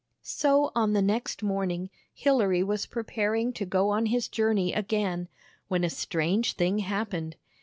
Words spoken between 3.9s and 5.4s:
on his journey again,